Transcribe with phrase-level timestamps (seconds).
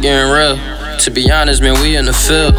[0.00, 0.56] Getting real.
[1.00, 2.54] To be honest, man, we in the field.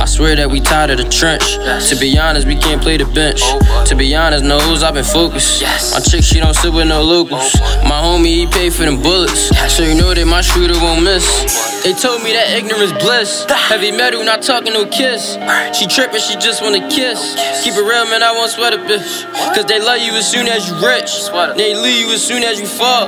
[0.00, 1.56] I swear that we tired of the trench.
[1.90, 3.42] To be honest, we can't play the bench.
[3.88, 5.62] To be honest, no knows I've been focused.
[5.92, 7.54] My chick, she don't sit with no locals.
[7.82, 9.50] My homie, he paid for them bullets.
[9.74, 11.26] So you know that my shooter won't miss.
[11.82, 13.44] They told me that ignorance bliss.
[13.48, 15.34] Heavy metal, not talking no kiss.
[15.76, 17.18] She trippin', she just wanna kiss.
[17.62, 19.26] Keep it real, man, I won't sweat a bitch.
[19.54, 21.10] Cause they love you as soon as you rich.
[21.56, 23.06] They leave you as soon as you fall.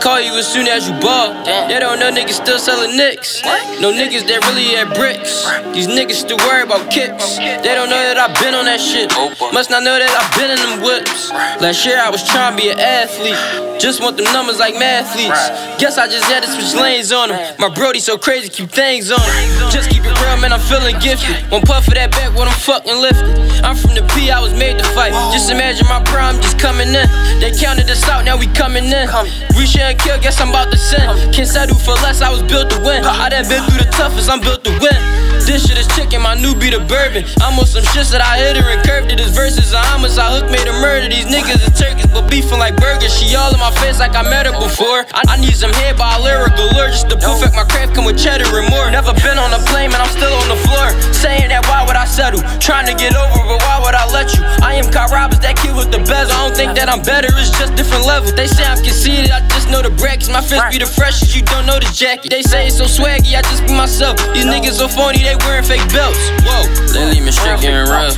[0.00, 1.32] Call you as soon as you ball.
[1.44, 3.42] They don't know niggas still selling nicks.
[3.80, 5.44] No niggas that really at bricks.
[5.74, 7.36] These niggas still worry about kicks.
[7.38, 9.10] They don't know that I've been on that shit.
[9.52, 11.30] Must not know that I've been in them whips.
[11.60, 13.80] Last year I was trying to be an athlete.
[13.80, 15.78] Just want them numbers like mathletes.
[15.78, 17.56] Guess I just had to switch lanes on them.
[17.58, 19.70] My brody so crazy, keep things on him.
[19.70, 21.34] Just keep real, man, I'm feeling gifted.
[21.50, 23.26] One puff of that back when I'm fucking lifted.
[23.64, 25.12] I'm from the P, I was made to fight.
[25.32, 27.08] Just imagine my prime just coming in.
[27.40, 29.08] They counted us out, now we coming in.
[29.56, 31.06] We shouldn't kill, guess I'm about to sin.
[31.32, 33.04] Can't settle for less, I was built to win.
[33.04, 35.15] I done been through the toughest, I'm built to win.
[35.46, 37.22] This shit is chicken, my new beat a bourbon.
[37.38, 39.22] I'm on some shit that I hit her and curved it.
[39.22, 41.06] This verses a homicide, hook made a murder.
[41.06, 43.14] These niggas are turkeys, but beefing like burgers.
[43.14, 45.06] She all in my face like I met her before.
[45.14, 47.94] I, I need some head by a lyrical lure just to perfect my craft.
[47.94, 48.90] Come with cheddar and more.
[48.90, 50.90] Never been on a plane, man, I'm still on the floor.
[51.14, 52.42] Saying that why would I settle?
[52.58, 54.42] Trying to get over, but why would I let you?
[54.66, 56.34] I am Kyle Roberts, that kid with the bezel.
[56.34, 58.34] I don't think that I'm better, it's just different levels.
[58.34, 60.26] They say I'm conceited, I just know the brackets.
[60.26, 62.34] My fist be the freshest, you don't know the jacket.
[62.34, 64.18] They say it's so swaggy, I just be myself.
[64.34, 66.18] These niggas so phony, they wearing fake belts.
[66.46, 68.12] Whoa, lately, man, shit getting real.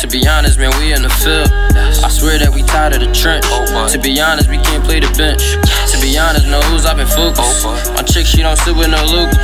[0.00, 1.50] To be honest, man, we in the field.
[2.04, 3.44] I swear that we tired of the trench.
[3.48, 5.56] Oh, to be honest, we can't play the bench.
[5.92, 7.64] To be honest, no who's I've been focused.
[7.64, 9.38] Oh, my chick, she don't sit with no locals.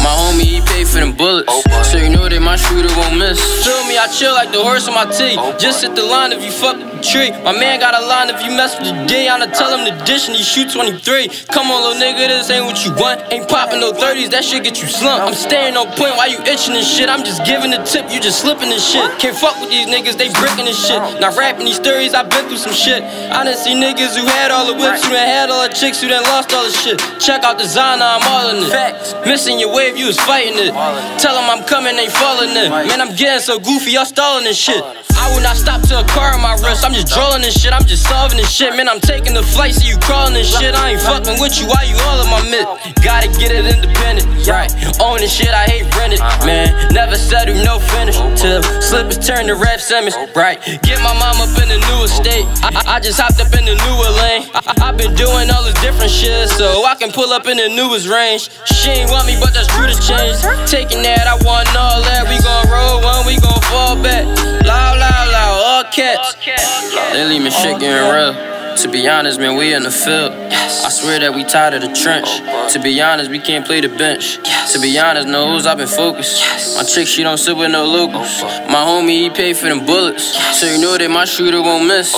[0.00, 1.48] My homie, he paid for them bullets.
[1.50, 3.40] Oh, so you know that my shooter won't miss.
[3.64, 5.36] Feel me, I chill like the horse on my tee.
[5.58, 7.30] Just hit the line if you fuck the tree.
[7.44, 9.28] My man got a line if you mess with the D.
[9.28, 11.28] I'ma tell him to dish and he shoot 23.
[11.52, 13.20] Come on, little nigga, this ain't what you want.
[13.32, 15.28] Ain't popping no 30s, that shit get you slumped.
[15.28, 17.08] I'm staying on point while you itching and shit.
[17.08, 19.04] I'm just giving the tip, you just slipping and shit.
[19.20, 21.00] Can't fuck with these niggas, they bricking and shit.
[21.20, 23.02] Not rapping these stories, I've been through some shit.
[23.02, 26.00] I done see niggas who had all the whips, who done had all the chicks,
[26.00, 26.98] who done lost all the shit.
[27.20, 28.70] Check out the designer, I'm all in it.
[28.70, 29.14] Facts.
[29.26, 30.72] Missing your wave, you was fighting it.
[31.20, 32.70] Tell them I'm coming, they falling in.
[32.70, 34.82] Man, I'm getting so goofy, y'all stalling this shit.
[35.18, 36.84] I will not stop till a car on my wrist.
[36.86, 38.74] I'm just drawing this shit, I'm just solving this shit.
[38.74, 40.74] Man, I'm taking the flight, see you crawling this shit.
[40.74, 42.64] I ain't fucking with you, why you all in my mid?
[43.04, 44.72] Gotta get it independent, right?
[45.00, 46.46] Own this shit, I hate rented, uh-huh.
[46.46, 46.72] man.
[46.92, 48.16] Never settle, no finish.
[48.40, 50.56] Till slippers turn to rap Simmons, right?
[50.80, 52.48] Get my mom up in the new estate.
[52.64, 54.48] I, I, just hopped up in the newer lane.
[54.56, 57.68] I, have been doing all this different shit, so I can pull up in the
[57.68, 58.48] newest range.
[58.72, 60.40] She ain't want me, but that's true to change.
[60.64, 62.24] Taking that, I want all that.
[62.24, 64.24] We gon' roll one, we gon' fall back.
[64.64, 66.15] Loud, loud, loud, all cats.
[66.46, 68.76] Lately, man, shit getting real.
[68.76, 70.32] To be honest, man, we in the field.
[70.32, 72.28] I swear that we tired of the trench.
[72.72, 74.36] To be honest, we can't play the bench.
[74.72, 76.76] To be honest, no I've been focused.
[76.76, 78.42] My chick, she don't sit with no locals.
[78.70, 80.24] My homie, he paid for them bullets.
[80.60, 82.12] So you know that my shooter won't miss.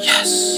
[0.00, 0.57] Yes.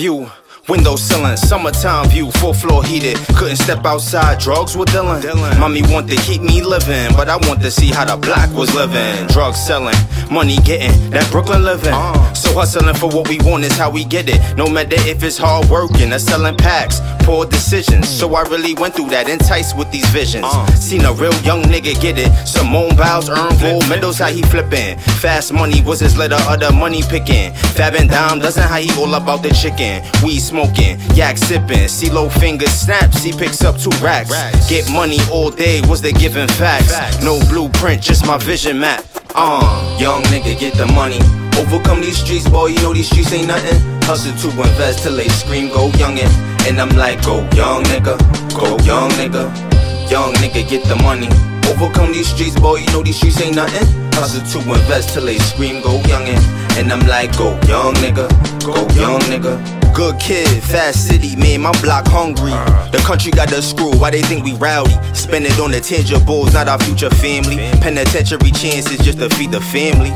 [0.00, 0.24] viu
[0.70, 3.16] Window ceiling, summertime view, full floor heated.
[3.36, 5.20] Couldn't step outside, drugs were dealing.
[5.58, 8.72] Mommy want to keep me living, but I want to see how the black was
[8.72, 9.26] living.
[9.26, 9.96] Drugs selling,
[10.30, 11.92] money getting, that Brooklyn living.
[11.92, 12.32] Uh.
[12.34, 14.40] So hustling for what we want is how we get it.
[14.56, 18.08] No matter if it's hard working or selling packs, poor decisions.
[18.08, 20.44] So I really went through that, enticed with these visions.
[20.46, 20.66] Uh.
[20.74, 22.30] Seen a real young nigga get it.
[22.46, 24.98] Simone Biles earn gold medals, how he flipping.
[25.18, 27.52] Fast money was his letter, other money picking.
[27.74, 30.02] Fab and dime doesn't how he all about the chicken.
[30.24, 34.30] We smoking, yak sipping, low fingers snaps, he picks up two racks.
[34.68, 37.22] Get money all day was the giving facts.
[37.24, 39.04] No blueprint, just my vision map.
[39.34, 41.18] Uh, young nigga get the money.
[41.58, 43.78] Overcome these streets, boy, you know these streets ain't nothing.
[44.02, 46.30] Hustle to invest till they scream, go youngin'.
[46.68, 48.18] And I'm like, go young nigga,
[48.54, 49.48] go young nigga.
[50.10, 51.28] Young nigga get the money.
[51.70, 53.86] Overcome these streets, boy, you know these streets ain't nothing.
[54.14, 56.42] Hustle to invest till they scream, go youngin'.
[56.78, 58.28] And I'm like, go young nigga,
[58.64, 59.79] go young nigga.
[59.94, 62.52] Good kid, fast city, man, my block hungry.
[62.90, 64.94] The country got the screw, why they think we rowdy?
[65.14, 67.56] Spend it on the tangibles, not our future family.
[67.80, 70.10] Penitentiary chances just to feed the family.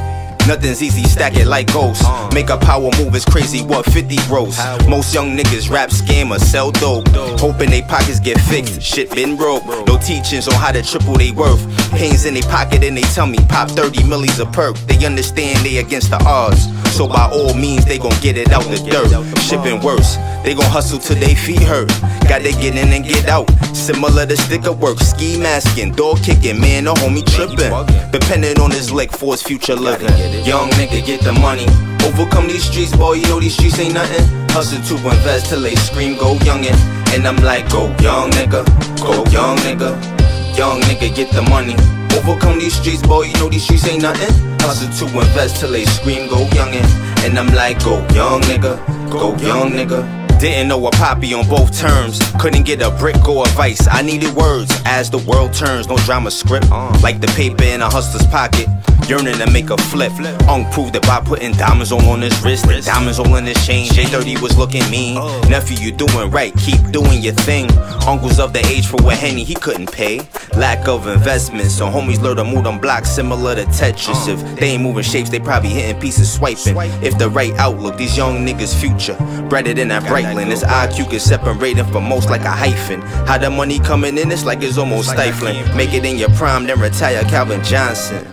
[0.47, 2.05] Nothing's easy, stack it like ghosts.
[2.35, 4.59] Make a power move is crazy, what 50 gross?
[4.87, 7.09] Most young niggas rap scammers, sell dope.
[7.41, 9.65] Hoping they pockets get fixed, shit been broke.
[9.87, 11.65] No teachings on how to triple they worth.
[11.93, 14.77] Pains in they pocket and they tell me pop 30 millies a perk.
[14.87, 16.67] They understand they against the odds.
[16.95, 19.11] So by all means, they gon' get it out the dirt.
[19.41, 20.15] Shipping worse,
[20.45, 21.89] they gon' hustle till they feet hurt.
[22.29, 23.51] Got to get in and get out.
[23.75, 27.75] Similar to sticker work, ski masking, door kicking, man, the homie tripping.
[28.13, 30.07] Depending on his lick for his future living.
[30.47, 31.67] Young nigga, get the money.
[32.07, 34.25] Overcome these streets, boy, you know these streets ain't nothing.
[34.51, 36.79] Hustle to invest till they scream, go youngin'.
[37.13, 38.65] And I'm like, go young nigga,
[39.03, 40.14] go young nigga.
[40.57, 41.75] Young nigga, get the money.
[42.17, 44.33] Overcome these streets, boy, you know these streets ain't nothing.
[44.61, 46.87] Hustle to invest till they scream, go youngin'.
[47.25, 48.79] And I'm like, go young nigga,
[49.11, 50.24] go young nigga.
[50.45, 52.21] Didn't know a poppy on both terms.
[52.39, 53.89] Couldn't get a brick or a vice.
[53.89, 55.89] I needed words as the world turns.
[55.89, 56.69] No drama script.
[57.03, 58.69] Like the paper in a hustler's pocket.
[59.09, 60.13] Yearning to make a flip.
[60.47, 62.67] Unk proved it by putting diamonds all on his wrist.
[62.85, 63.89] Diamonds all in his chain.
[63.89, 65.15] J30 was looking mean.
[65.49, 66.55] Nephew, you doing right.
[66.59, 67.71] Keep doing your thing.
[68.07, 70.21] Uncle's of the age for what Henny he couldn't pay.
[70.57, 71.71] Lack of investment.
[71.71, 74.29] So homies learn to move them blocks similar to Tetris.
[74.29, 76.77] If they ain't moving shapes, they probably hitting pieces swiping.
[77.03, 79.17] If the right outlook, these young niggas' future.
[79.49, 80.49] Breaded in that bright Franklin.
[80.49, 83.01] This IQ can separate him from most like a hyphen.
[83.27, 85.57] How the money coming in, it's like it's almost stifling.
[85.77, 88.27] Make it in your prime, then retire Calvin Johnson.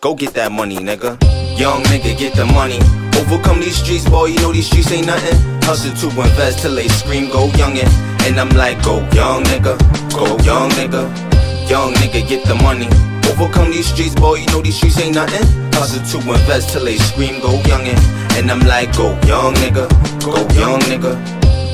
[0.00, 1.18] Go get that money, nigga.
[1.58, 2.78] Young nigga, get the money.
[3.18, 5.38] Overcome these streets, boy, you know these streets ain't nothing.
[5.62, 7.88] Hustle to invest till they scream, go youngin'.
[8.26, 9.78] And I'm like, go young nigga,
[10.12, 11.33] go young nigga.
[11.68, 12.86] Young nigga, get the money.
[13.30, 15.46] Overcome these streets, boy, you know these streets ain't nothing.
[15.72, 17.98] Hustle to invest till they scream, go youngin'.
[18.36, 19.88] And I'm like, go young nigga,
[20.20, 21.16] go young nigga.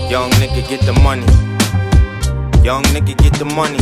[0.08, 1.26] Young nigga, get the money.
[2.64, 3.78] Young nigga, get the money.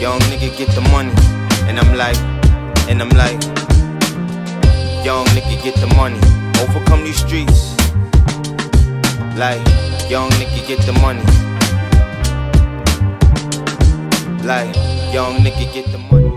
[0.00, 1.12] Young nigga, get the money.
[1.68, 2.18] And I'm like,
[2.90, 3.40] and I'm like,
[5.04, 6.18] young nigga, get the money.
[6.62, 7.76] Overcome these streets.
[9.38, 9.62] Like,
[10.10, 11.22] young nigga, get the money.
[14.44, 14.76] Like,
[15.10, 16.28] young nigga, get the money.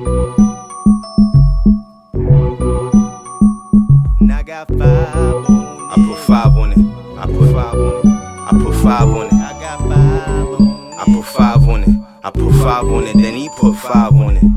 [4.21, 5.89] And I got five on it.
[5.92, 6.80] I put five on it.
[7.18, 8.06] I put five on it.
[8.06, 9.33] I put five on it.
[9.33, 10.94] I got five on it.
[10.98, 11.89] I put five on it.
[12.24, 13.18] I put five on it.
[13.18, 14.56] Then he put five on it.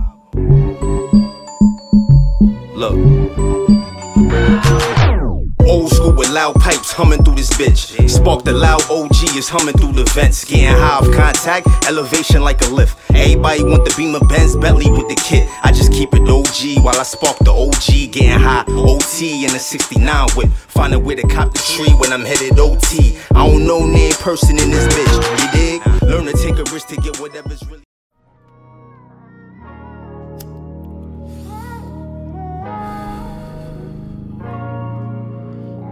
[6.30, 8.08] Loud pipes humming through this bitch.
[8.08, 10.44] Spark the loud OG is humming through the vents.
[10.44, 12.96] Getting high off contact, elevation like a lift.
[13.10, 15.48] Everybody want the Beamer Benz Bentley with the kit.
[15.64, 18.12] I just keep it OG while I spark the OG.
[18.12, 20.50] Getting high OT in a 69 whip.
[20.68, 23.18] Finding where to cop the tree when I'm headed OT.
[23.34, 25.14] I don't know name person in this bitch.
[25.42, 26.02] You dig?
[26.02, 27.89] Learn to take a risk to get whatever's really.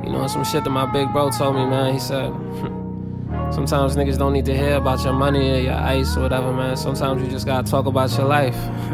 [0.08, 1.92] You know, some shit that my big bro told me, man.
[1.92, 2.32] He said,
[3.52, 6.78] sometimes niggas don't need to hear about your money or your ice or whatever, man.
[6.78, 8.54] Sometimes you just gotta talk about your life.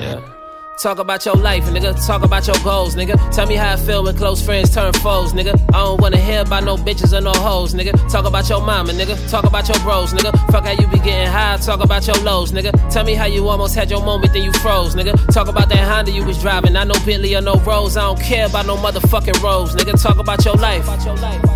[0.00, 0.31] yeah.
[0.78, 1.94] Talk about your life, nigga.
[2.06, 3.14] Talk about your goals, nigga.
[3.32, 5.54] Tell me how I feel when close friends turn foes, nigga.
[5.68, 7.92] I don't wanna hear about no bitches or no hoes, nigga.
[8.10, 9.16] Talk about your mama, nigga.
[9.30, 10.32] Talk about your bros, nigga.
[10.50, 11.56] Fuck how you be getting high.
[11.58, 12.72] Talk about your lows, nigga.
[12.90, 15.14] Tell me how you almost had your moment, then you froze, nigga.
[15.32, 16.74] Talk about that Honda you was driving.
[16.74, 17.96] I know Bentley or no Rose.
[17.96, 20.00] I don't care about no motherfucking roads, nigga.
[20.02, 21.51] Talk about your life.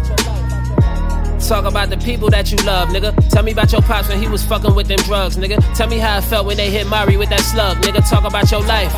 [1.48, 3.14] Talk about the people that you love, nigga.
[3.28, 5.62] Tell me about your pops when he was fucking with them drugs, nigga.
[5.76, 8.02] Tell me how I felt when they hit Mari with that slug, nigga.
[8.10, 8.92] Talk about your life.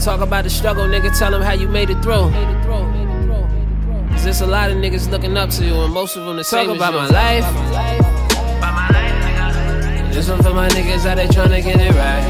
[0.00, 1.10] Talk about the struggle, nigga.
[1.18, 2.30] Tell them how you made it through.
[4.12, 6.44] Cause there's a lot of niggas looking up to you, and most of them the
[6.44, 7.44] same Talk about my life.
[10.14, 12.22] This one for my niggas out there trying to get it right.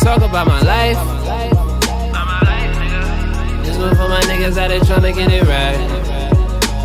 [0.00, 1.09] Talk about my life.
[3.80, 5.78] One for my niggas out there tryna get it right.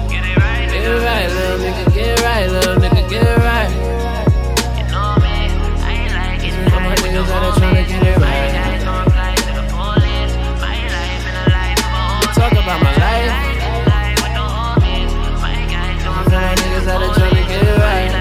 [0.09, 3.37] Get it right, get it right, little nigga, get it right, little nigga, get it
[3.37, 3.69] right.
[4.79, 5.51] You know me,
[5.83, 6.53] I ain't like it.
[6.71, 8.51] For my niggas out there tryna get it right.
[12.33, 13.33] Talk about my life.
[15.99, 18.11] For my niggas out there tryna get it right.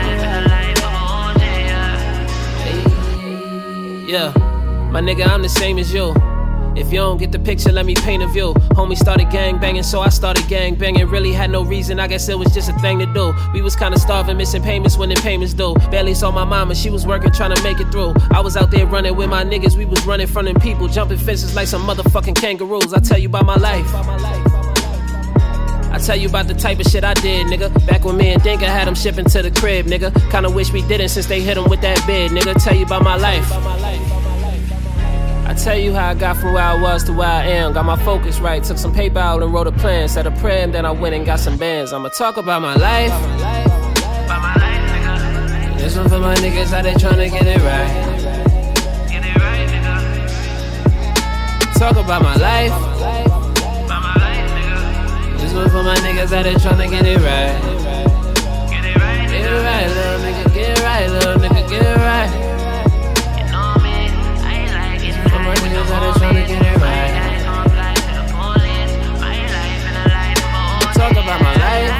[4.08, 4.28] Yeah,
[4.90, 6.33] my nigga, I'm the same as you.
[6.76, 8.52] If you don't get the picture, let me paint a view.
[8.74, 11.06] Homie started gang banging, so I started gang banging.
[11.06, 13.32] Really had no reason, I guess it was just a thing to do.
[13.52, 15.74] We was kinda starving, missing payments when the payments due.
[15.90, 18.14] Barely saw my mama, she was working, trying to make it through.
[18.32, 21.18] I was out there running with my niggas, we was running from them people, jumping
[21.18, 22.92] fences like some motherfucking kangaroos.
[22.92, 23.86] I tell you about my life.
[25.94, 27.70] I tell you about the type of shit I did, nigga.
[27.86, 30.10] Back when me and Dinka had them shipping to the crib, nigga.
[30.28, 32.60] Kinda wish we didn't since they hit him with that bid, nigga.
[32.64, 33.48] Tell you about my life.
[35.54, 37.74] I tell you how I got from where I was to where I am.
[37.74, 40.08] Got my focus right, took some paper out and wrote a plan.
[40.08, 41.92] Said a prayer and then I went and got some bands.
[41.92, 43.12] I'ma talk about my life.
[45.78, 47.88] This one for my niggas out there tryna get it right.
[51.78, 52.72] Talk about my life.
[55.40, 57.60] This one for my niggas out there tryna get it right.
[58.70, 58.96] Get it
[59.62, 62.43] right, little nigga, get it right, little nigga, get it right.
[71.04, 71.92] Talk about my life.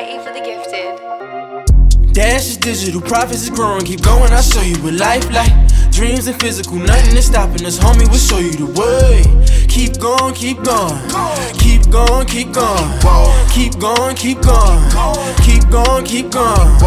[0.00, 2.14] Society for the Gifted.
[2.14, 3.84] Dash is digital, profits is growing.
[3.84, 5.52] Keep going, I'll show you what life like.
[5.92, 8.08] Dreams and physical, nothing is stopping us, homie.
[8.08, 9.22] We'll show you the way.
[9.68, 10.96] Keep going, keep going.
[11.58, 12.88] Keep going, keep going.
[13.52, 14.80] Keep going, keep going.
[15.44, 16.78] Keep going, keep going.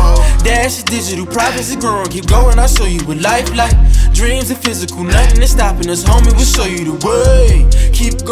[0.43, 2.07] Dash is digital, profits is growing.
[2.07, 3.75] Keep going, I'll show you what life like.
[4.13, 6.33] Dreams and physical, nothing is stopping us, homie.
[6.33, 7.42] We'll show you the way.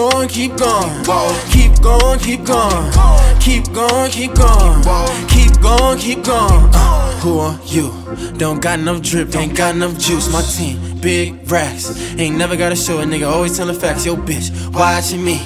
[0.01, 1.03] Keep going, keep going.
[1.51, 2.91] Keep going, keep going.
[3.39, 5.27] Keep going, keep going.
[5.27, 6.69] Keep going, keep going.
[6.73, 7.93] Uh, who are you?
[8.35, 10.33] Don't got enough drip, ain't got enough juice.
[10.33, 12.15] My team, big racks.
[12.17, 14.03] Ain't never gotta show a nigga, always telling facts.
[14.03, 15.39] Yo, bitch, watching me.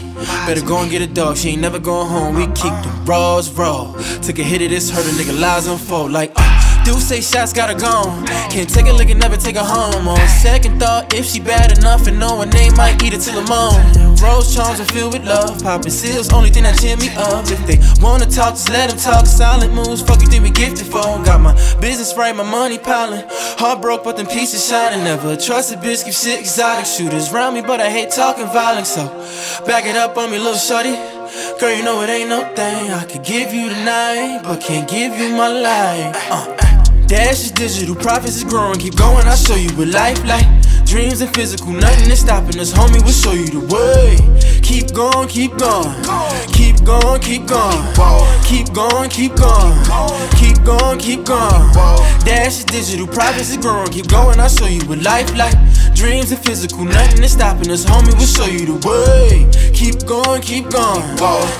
[0.47, 2.35] Better go and get a dog, she ain't never going home.
[2.35, 3.91] We keep the raws raw.
[4.21, 6.64] Took a hit of this, hurt a nigga lies unfold like, uh.
[6.85, 8.03] Do say shots gotta go.
[8.53, 10.07] Can't take a lick and never take her home.
[10.07, 13.41] On second thought, if she bad enough and know her name might eat it till
[13.41, 14.15] the morning.
[14.21, 15.63] Rose charms are filled with love.
[15.63, 17.45] Popping seals, only thing that cheer me up.
[17.49, 19.25] If they wanna talk, just let them talk.
[19.25, 21.01] Silent moves, fuck you think we gifted for.
[21.25, 23.23] Got my business right, my money piling.
[23.57, 25.03] Heart broke, but them pieces shining.
[25.03, 26.85] Never trust a bitch, keep shit exotic.
[26.85, 28.89] Shooters round me, but I hate talking violence.
[28.89, 29.07] So
[29.65, 30.95] back it up on me, little shorty.
[31.59, 35.17] Girl, you know it ain't no thing I could give you tonight, but can't give
[35.17, 36.15] you my life.
[36.29, 36.64] Uh,
[37.07, 38.79] Dash is digital, profits is growing.
[38.79, 40.45] Keep going, I'll show you what life like.
[40.85, 43.01] Dreams and physical, nothing is stopping us, homie.
[43.03, 44.17] We'll show you the way.
[44.61, 45.93] Keep going, keep going.
[46.49, 47.81] Keep going, keep going.
[48.43, 49.77] Keep going, keep going.
[50.33, 51.73] Keep going, keep going.
[52.25, 53.87] Dash is digital, profits is growing.
[53.89, 55.53] Keep going, I'll show you what life like.
[55.95, 58.13] Dreams and physical, nothing is stopping us, homie.
[58.17, 59.49] We'll show you the way.
[59.73, 61.01] Keep going, keep going.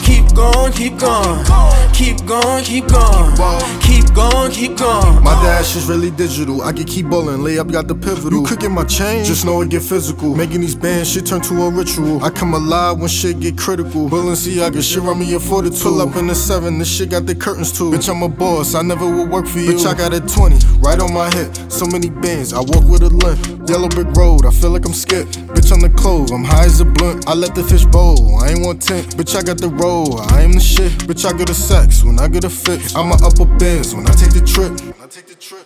[0.04, 1.46] Keep going, keep going.
[1.94, 3.36] Keep going, keep going.
[3.80, 5.24] Keep going, keep going.
[5.24, 6.62] My dash is really digital.
[6.64, 8.42] I can keep bowling, lay up, got the pivotal.
[8.42, 10.36] You cooking my chain, just know it get physical.
[10.36, 12.22] Making these bands shit turn to a ritual.
[12.22, 14.10] I come alive when shit get critical.
[14.10, 15.82] Balenciaga shit run me a fortitude.
[15.82, 17.92] Pull up in the seven, this shit got the curtains too.
[17.92, 19.72] Bitch, I'm a boss, I never would work for you.
[19.72, 21.56] Bitch, I got a 20, right on my hip.
[21.72, 23.70] So many bands, I walk with a limp.
[23.70, 25.28] Yellow brick road, I feel like I'm skip.
[25.54, 27.28] Bitch, on the clove, I'm high as a blunt.
[27.30, 29.16] I let the fish bowl, I ain't want tent.
[29.16, 30.92] Bitch, I got the roll, I am the shit.
[31.08, 32.96] Bitch, I go to sex when I get a fix.
[32.96, 34.74] I'm a upper Benz when I take the trip.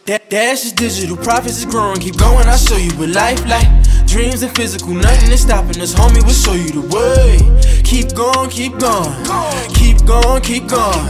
[0.06, 2.00] Da- Dash is digital, profits is growing.
[2.00, 3.68] Keep going, I'll show you what life like.
[4.06, 6.22] Dreams and physical, nothing is stopping us, homie.
[6.26, 7.40] We'll show you the way.
[7.84, 9.16] Keep going, keep going.
[9.74, 11.08] Keep going, keep going.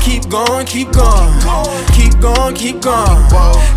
[0.00, 1.32] Keep going, keep going.
[1.92, 3.22] Keep going, keep going.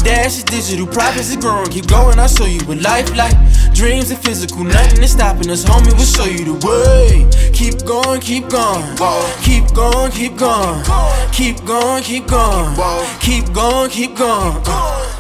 [0.04, 1.70] Dash is digital, profits is growing.
[1.70, 3.36] Keep going, I'll show you what life like.
[3.74, 5.94] Dreams and physical, nothing is stopping us, homie.
[5.96, 7.30] We'll show you the way.
[7.54, 8.84] Keep going, keep going.
[9.44, 10.84] Keep going, keep going.
[11.32, 12.76] Keep going, keep going.
[13.20, 15.17] Keep going, keep going.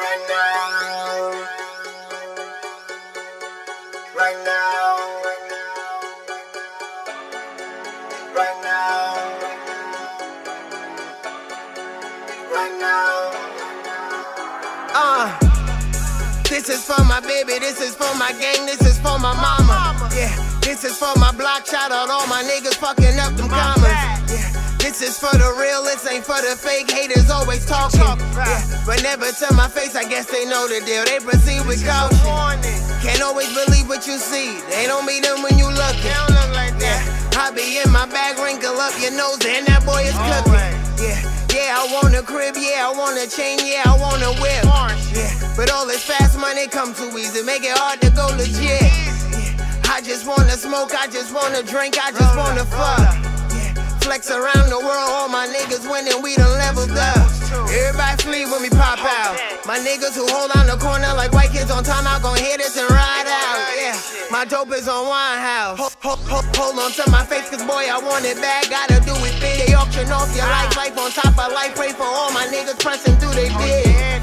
[0.00, 1.30] Right now.
[4.16, 4.96] Right now.
[8.34, 9.14] Right now.
[12.50, 13.30] Right now.
[14.94, 15.28] Uh,
[16.48, 20.08] this is for my baby, this is for my gang, this is for my mama.
[20.16, 23.84] Yeah, this is for my block, shout out all my niggas fucking up them commas.
[23.84, 28.00] Yeah, this is for the real, this ain't for the fake haters always talking.
[28.00, 31.04] Yeah, but never to my face, I guess they know the deal.
[31.04, 32.58] They proceed with caution.
[33.00, 34.60] Can't always believe what you see.
[34.68, 35.96] They don't meet them when you look.
[36.04, 37.20] They don't look like that.
[37.36, 40.52] I be in my bag, wrinkle up your nose, and that boy is cooking.
[41.00, 41.16] Yeah,
[41.54, 44.64] yeah, I want a crib, yeah, I want a chain, yeah, I want a whip.
[45.16, 48.84] Yeah, but all this fast money come too easy, make it hard to go legit.
[48.84, 53.19] Yeah, I just wanna smoke, I just wanna drink, I just wanna fuck.
[54.00, 57.28] Flex around the world, all my niggas winning, we done leveled up.
[57.70, 59.36] Everybody flee when we pop out.
[59.66, 62.60] My niggas who hold on the corner like white kids on time out, gon' hit
[62.60, 63.58] us and ride out.
[63.76, 63.94] Yeah,
[64.30, 65.78] my dope is on Winehouse.
[65.78, 68.98] Hold, hold, hold, hold on to my face, cause boy, I want it bad, gotta
[69.04, 69.66] do it big.
[69.66, 71.74] They auction off your life, life on top of life.
[71.76, 74.22] Pray for all my niggas pressing through they oh, bid.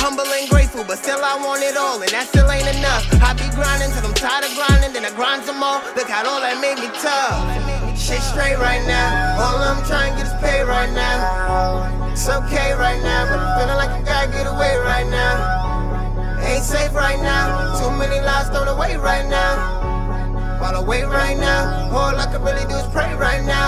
[0.00, 3.04] Humble and grateful, but still I want it all, and that still ain't enough.
[3.20, 5.80] I be grinding till I'm tired of grinding, then I grind some more.
[5.92, 7.69] Look how all that made me tough.
[8.00, 9.36] Shit straight right now.
[9.36, 12.08] All I'm trying to get is paid right now.
[12.10, 16.40] It's okay right now, but I'm feeling like I gotta get away right now.
[16.40, 17.76] Ain't safe right now.
[17.78, 20.58] Too many lives thrown away right now.
[20.58, 23.59] While I wait right now, all I can really do is pray right now.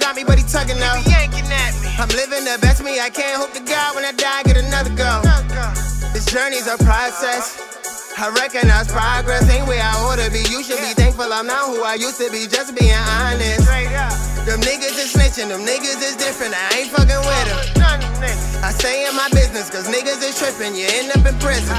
[0.00, 1.04] Got me, but he tugging out.
[2.00, 4.90] I'm living the best me I can't Hope to God when I die, get another
[4.96, 5.20] go.
[6.16, 7.60] This journey's a process.
[8.16, 10.40] I recognize progress ain't where I ought to be.
[10.48, 13.68] You should be thankful I'm not who I used to be, just being honest.
[14.48, 18.64] Them niggas is snitching, them niggas is different, I ain't fucking with them.
[18.64, 21.76] I stay in my business, cause niggas is tripping, you end up in prison.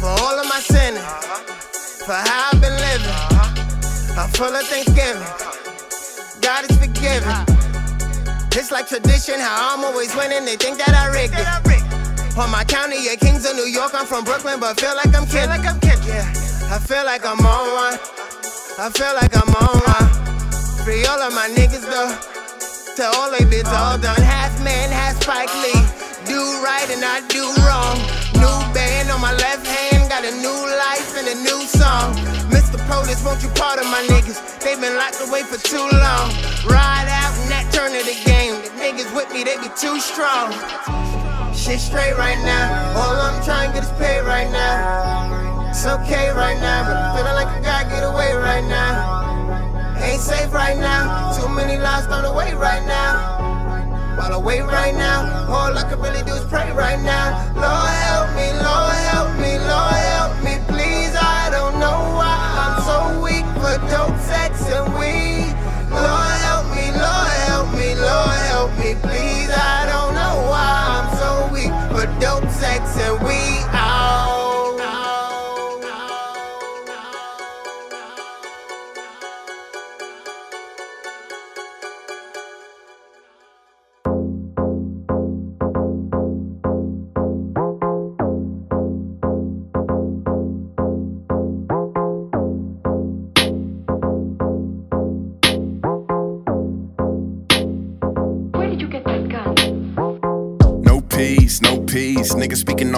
[0.00, 1.04] For all of my sinning,
[2.04, 3.16] for how I've been living.
[4.16, 5.22] I'm full of Thanksgiving,
[6.40, 7.36] God is forgiving.
[8.52, 11.46] It's like tradition, how I'm always winning, they think that I rigged it.
[12.38, 13.90] On my county, yeah, Kings of New York.
[13.92, 15.50] I'm from Brooklyn, but feel like I'm kid.
[15.50, 15.98] Like I'm kid.
[16.06, 16.24] Yeah,
[16.70, 17.98] I feel like I'm on one.
[18.78, 20.08] I feel like I'm on one.
[20.86, 22.14] Free all of my niggas though.
[22.96, 24.20] To all they bits all done.
[24.22, 25.82] Half man, half Spike Lee.
[26.24, 27.98] Do right and I do wrong.
[28.38, 30.69] New band on my left hand, got a new
[31.28, 32.14] a new song.
[32.48, 32.78] Mr.
[32.88, 34.60] Police, won't you part of my niggas?
[34.60, 36.30] They been locked away for too long.
[36.64, 38.56] Ride out in that turn of the game.
[38.62, 40.52] The niggas with me, they be too strong.
[41.52, 42.96] Shit straight right now.
[42.96, 45.68] All I'm trying to get is paid right now.
[45.70, 49.96] It's okay right now, but I'm feeling like I gotta get away right now.
[50.00, 51.36] Ain't safe right now.
[51.36, 54.16] Too many lives thrown away right now.
[54.16, 57.49] While I wait right now, all I can really do is pray right now.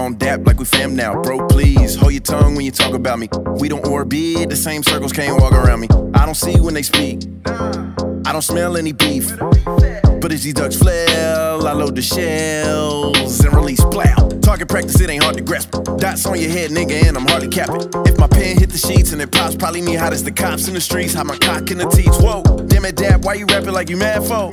[0.02, 1.20] On dap like we fam now.
[1.22, 3.28] Bro, please hold your tongue when you talk about me.
[3.60, 5.88] We don't orbit the same circles, can't walk around me.
[6.14, 7.22] I don't see when they speak.
[7.46, 9.36] I don't smell any beef.
[9.38, 14.28] But as these ducks flail, I load the shells and release plow.
[14.40, 15.70] Target practice, it ain't hard to grasp.
[15.98, 17.88] Dots on your head, nigga, and I'm hardly capping.
[18.06, 20.68] If my pen hit the sheets and it pops, probably me hot as the cops
[20.68, 21.14] in the streets.
[21.14, 22.16] Hide my cock in the teeth.
[22.20, 24.50] Whoa, damn it, dab, why you rapping like you mad for?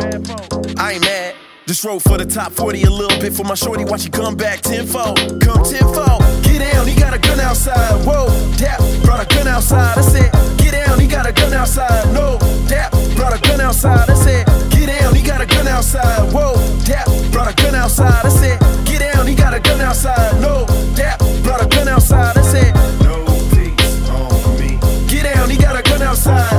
[0.80, 1.36] I ain't mad.
[1.70, 3.86] Just roll for the top 40 a little bit for my shorty.
[3.86, 5.20] Watch you come back tenfold.
[5.40, 6.26] Come tenfold.
[6.42, 7.94] Get down, he got a gun outside.
[8.08, 8.26] Whoa,
[8.58, 9.96] dap, brought a gun outside.
[9.96, 12.12] I said, get down, he got a gun outside.
[12.12, 14.10] No, dap, brought a gun outside.
[14.10, 16.34] I said, get down, he got a gun outside.
[16.34, 16.56] Whoa,
[16.86, 18.26] dap, brought a gun outside.
[18.26, 20.42] I said, get down, he got a gun outside.
[20.42, 22.36] No, dap, brought a gun outside.
[22.36, 22.74] I said,
[23.06, 24.80] no peace on me.
[25.08, 26.50] Get down, he got a gun outside.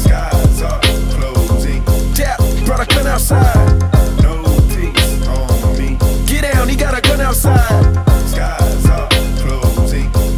[0.00, 0.80] Skies are
[1.16, 1.82] closing.
[2.12, 3.59] Dap, brought a gun outside.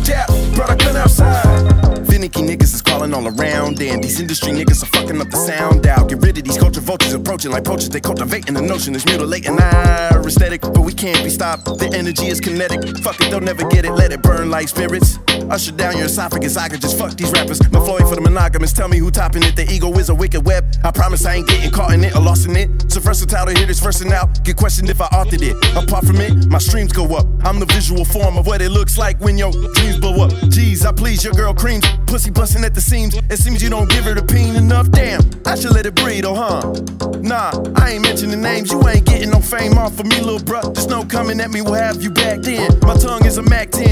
[0.04, 2.06] Dap, brought a outside.
[2.06, 5.86] Finicky niggas is calling all around, and these industry niggas are fucking up the sound
[5.86, 6.08] out.
[6.08, 7.88] Get rid of these culture vultures approaching like poachers.
[7.90, 11.64] They cultivating the notion it's mutilating our aesthetic, but we can't be stopped.
[11.64, 12.98] The energy is kinetic.
[12.98, 13.92] Fuck it, they'll never get it.
[13.92, 15.18] Let it burn like spirits.
[15.50, 17.60] Usher down your esophagus, I could just fuck these rappers.
[17.70, 19.56] My Floyd for the monogamous, tell me who topping it.
[19.56, 20.64] The ego is a wicked web.
[20.84, 22.90] I promise I ain't getting caught in it or lost in it.
[22.90, 24.44] So versatile to this versing out.
[24.44, 25.56] Get questioned if I authored it.
[25.76, 27.26] Apart from it, my streams go up.
[27.44, 30.32] I'm the visual form of what it looks like when your dreams blow up.
[30.52, 31.84] Jeez, I please your girl creams.
[32.06, 33.14] Pussy busting at the seams.
[33.30, 34.90] It seems you don't give her the pain enough.
[34.90, 36.72] Damn, I should let it breathe, oh huh?
[37.20, 38.72] Nah, I ain't mentioning names.
[38.72, 40.74] You ain't getting no fame off of me, little bruh.
[40.74, 42.70] Just know coming at me will have you back then.
[42.82, 43.91] My tongue is a Mac 10.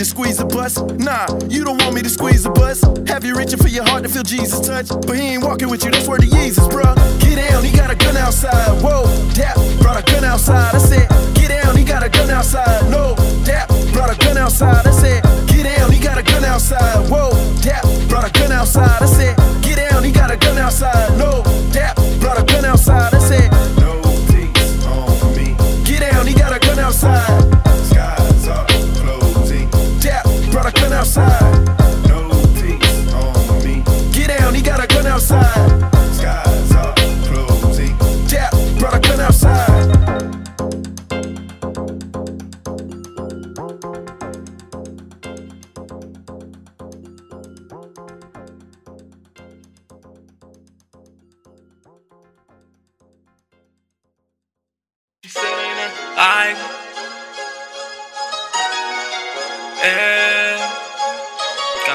[0.00, 0.80] To squeeze a bus?
[0.96, 2.80] Nah, you don't want me to squeeze a bus.
[3.06, 4.88] Have you reaching for your heart to feel Jesus' touch?
[4.88, 6.96] But he ain't walking with you, that's where the Jesus, bruh.
[7.20, 8.80] Get down, he got a gun outside.
[8.80, 10.74] Whoa, dap, brought a gun outside.
[10.74, 12.90] I said, get down, he got a gun outside.
[12.90, 14.86] No, dap, brought a gun outside.
[14.86, 17.10] I said, get down, he got a gun outside.
[17.10, 19.02] Whoa, dap, brought a gun outside.
[19.02, 21.12] I said, get down, he got a gun outside.
[21.18, 23.12] No, dap, brought a gun outside.
[23.12, 24.00] I said, no
[24.32, 25.54] peace on me.
[25.84, 27.39] Get down, he got a gun outside.
[35.30, 37.96] Skies are closing.
[38.26, 39.70] Dap, brought a gun outside.
[56.22, 56.56] I
[59.82, 60.58] yeah.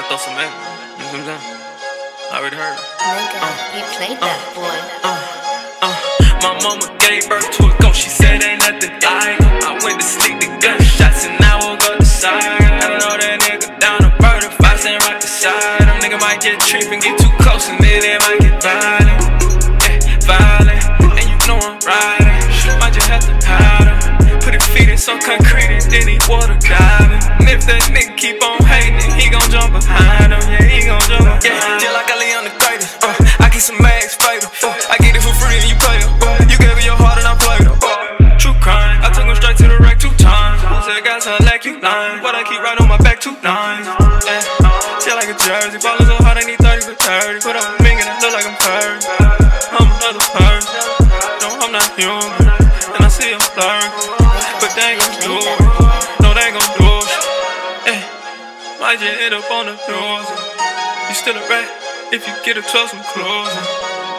[0.08, 0.34] Throw some.
[0.34, 1.65] You know what I'm saying?
[2.26, 2.82] I already heard it.
[2.82, 4.76] Nigga, uh, he played uh, that boy.
[5.06, 5.14] Uh,
[5.78, 5.94] uh,
[6.42, 8.02] my mama gave birth to a ghost.
[8.02, 9.38] She said ain't nothing it.
[9.62, 12.66] I went to stick the gunshots and now I woke up the side.
[12.82, 16.02] I know that nigga down the bird if I stand right beside him.
[16.02, 19.22] Nigga might get tripped and get too close and then it might get violent.
[19.86, 20.82] Yeah, violent.
[21.06, 22.42] And you know I'm riding.
[22.82, 24.42] Might just have to hide him.
[24.42, 26.58] Put his feet in some concrete and then he water.
[42.46, 43.86] Keep right on my back two nines.
[44.22, 44.42] Yeah,
[45.02, 45.78] shit like a jersey.
[45.82, 47.42] Ballin' so hard, I need 30 for 30.
[47.42, 49.02] Put on a ring and I look like I'm purring.
[49.74, 50.78] I'm another person.
[51.42, 52.46] No, I'm not human.
[52.94, 53.92] And I see I'm blurring.
[54.62, 55.60] But they ain't gon' do it.
[56.22, 57.10] No, they ain't gon' do it.
[57.90, 58.00] Hey,
[58.78, 60.26] might just end up on the news.
[61.10, 61.68] You still a rat
[62.14, 63.66] if you get a trust some closing.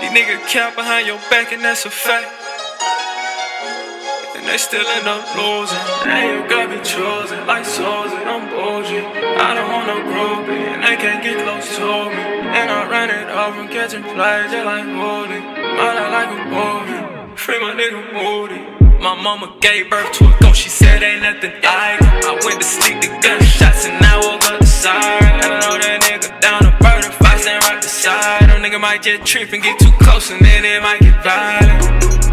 [0.04, 2.47] These niggas count behind your back, and that's a fact.
[4.48, 5.76] And they still end up losing.
[6.08, 9.04] Now you got me chosen, like souls, and I'm bullshit.
[9.04, 12.24] I don't want no groupie, and they can't get close to me.
[12.56, 15.44] And I ran it off from catching flies, just like Woody.
[15.44, 17.36] Mine like a movie.
[17.36, 18.64] Free my nigga Moody.
[19.04, 22.24] My mama gave birth to a ghost, she said ain't nothing like it.
[22.24, 25.44] I went to stick the gunshots and now I woke up the side.
[25.44, 28.64] I know that nigga down the bird if I stand right beside him.
[28.64, 32.27] Nigga might just trip and get too close and then it might get violent.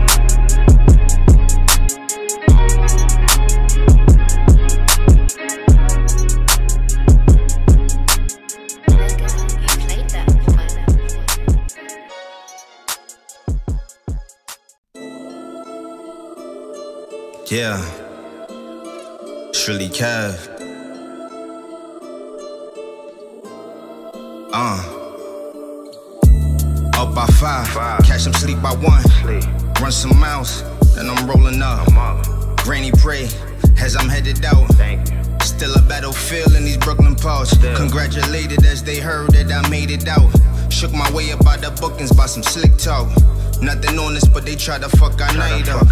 [17.54, 17.78] Yeah.
[19.52, 20.34] Shirley Cav.
[24.52, 24.82] Uh.
[26.96, 27.68] Up by five.
[28.02, 29.04] Catch them sleep by one.
[29.80, 30.64] Run some miles,
[30.96, 31.86] then I'm rolling up.
[32.64, 33.28] Granny pray
[33.80, 34.68] as I'm headed out.
[35.40, 37.56] Still a battlefield in these Brooklyn parts.
[37.76, 40.28] Congratulated as they heard that I made it out.
[40.72, 43.06] Shook my way up by the bookings by some slick talk.
[43.64, 45.88] Nothing on this, but they try to fuck our night up.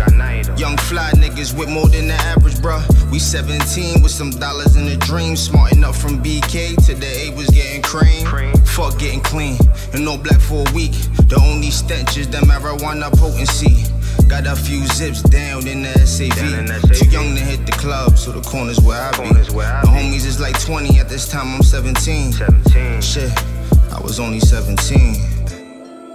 [0.59, 2.83] Young fly niggas with more than the average, bruh.
[3.11, 5.37] We 17 with some dollars in the dream.
[5.37, 8.27] Smart enough from BK to the A was getting cream.
[8.67, 9.57] Fuck getting clean.
[9.95, 10.93] And no black for a week.
[11.29, 13.85] The only stench is the marijuana potency.
[14.29, 16.93] Got a few zips down in the SAV.
[16.93, 19.29] Too young to hit the club, so the corners where I be.
[19.33, 22.33] The homies is like 20, at this time I'm 17.
[23.01, 23.33] Shit,
[23.91, 25.32] I was only 17.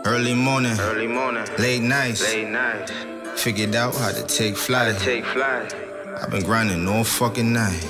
[0.08, 2.22] Early morning, Early morning, late nights.
[2.24, 2.94] late nights.
[3.36, 4.98] Figured out how to take flight.
[5.00, 5.76] Take flight.
[6.22, 7.84] I've been grinding all fucking night.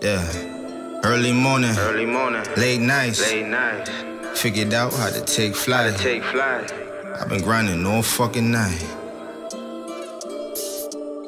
[0.00, 0.24] Yeah.
[1.04, 3.20] Early morning, Early morning, late nights.
[3.30, 3.90] late nights.
[4.40, 5.94] Figured out how to take flight.
[5.98, 6.72] Take flight.
[7.20, 8.82] I've been grinding all fucking night.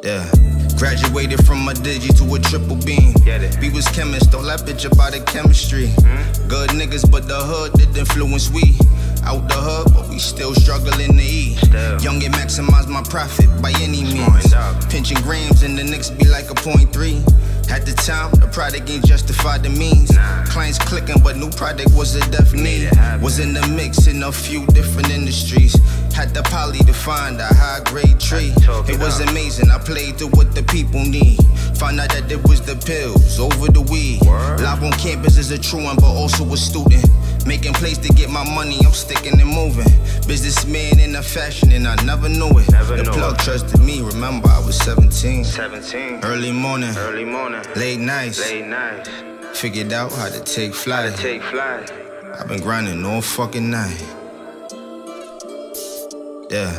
[0.03, 0.25] Yeah.
[0.79, 3.13] Graduated from a digi to a triple beam.
[3.61, 5.91] We was chemists, all that bitch about the chemistry.
[6.49, 8.77] Good niggas, but the hood did influence we.
[9.25, 11.59] Out the hood, but we still struggling to eat.
[11.59, 12.01] Still.
[12.01, 14.55] Young and maximize my profit by any means.
[14.89, 17.21] Pinching grams and the Knicks be like a point three.
[17.69, 20.17] At the time, the product ain't justified the means.
[20.49, 22.89] Clients clicking, but new product was a deaf need.
[23.21, 25.77] Was in the mix in a few different industries.
[26.19, 28.53] Had the poly to find a high grade tree.
[28.89, 31.39] It was amazing, I played to what the people need.
[31.79, 34.23] Found out that it was the pills over the weed.
[34.27, 37.07] Live on campus is a true one, but also a student.
[37.47, 39.87] Making plays to get my money, I'm sticking and moving.
[40.27, 42.67] Businessman in the fashion, and I never knew it.
[42.67, 45.45] the plug trusted me, remember I was 17.
[45.45, 46.25] 17.
[46.25, 47.63] Early morning, Early morning.
[47.77, 48.41] late nights.
[48.41, 49.09] Late nights.
[49.55, 51.15] Figured out how to take flight.
[51.15, 51.93] Take flight.
[52.35, 54.03] I've been grinding all fucking night.
[56.51, 56.73] Yeah.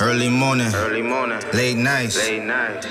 [0.00, 1.38] Early morning, Early morning.
[1.52, 2.16] late nights.
[2.16, 2.86] Late nights.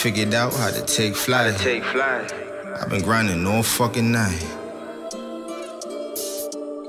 [0.00, 1.56] Figured out how to take flight.
[1.58, 2.32] Take flight.
[2.80, 4.42] I've been grinding all fucking night.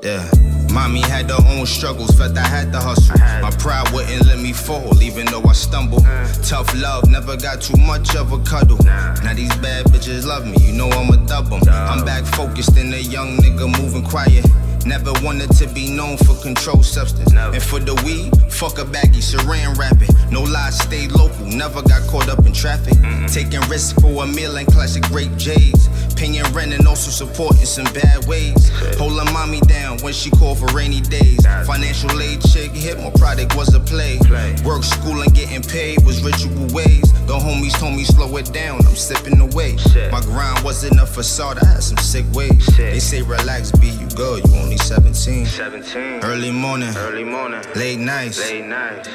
[0.04, 0.30] Yeah.
[0.72, 3.18] Mommy had her own struggles, felt I had to hustle.
[3.42, 6.06] My pride wouldn't let me fall, even though I stumbled.
[6.44, 8.78] Tough love, never got too much of a cuddle.
[8.86, 11.62] Now these bad bitches love me, you know I'm a dub 'em.
[11.68, 14.46] I'm back focused in a young nigga moving quiet.
[14.86, 17.32] Never wanted to be known for controlled substance.
[17.34, 20.10] And for the weed, fuck a baggy, saran wrapping.
[20.32, 22.94] No lies, stay local, never got caught up in traffic.
[23.28, 25.88] Taking risks for a meal and classic grape J's.
[26.22, 28.70] Paying rent and also supporting some bad ways.
[29.00, 31.44] Holding mommy down when she called for rainy days.
[31.66, 34.20] Financial aid chick hit, my product was a play.
[34.64, 37.02] Work, school, and getting paid was ritual ways.
[37.26, 39.78] The homies told me slow it down, I'm sipping away.
[40.12, 42.68] My grind wasn't a facade, I had some sick ways.
[42.78, 45.48] They say relax, be you good, you only 17.
[45.48, 46.20] 17.
[46.24, 47.64] Early morning, Early morning.
[47.76, 48.40] late nights.
[48.48, 49.10] Late nights.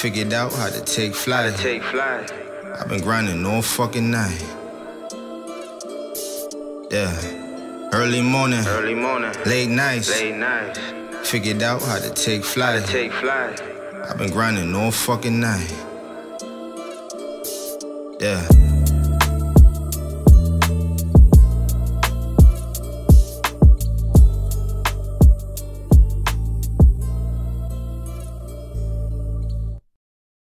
[0.00, 1.56] Figured out how to take flight.
[1.56, 2.32] Take flight.
[2.78, 4.40] I've been grinding all fucking night.
[6.92, 7.88] Yeah.
[7.92, 9.32] Early morning, Early morning.
[9.46, 10.10] late nights.
[10.10, 10.78] Late nights.
[11.30, 12.84] Figured out how to take flight.
[12.86, 13.62] Take flight.
[14.04, 15.72] I've been grinding all fucking night.
[18.20, 18.46] Yeah.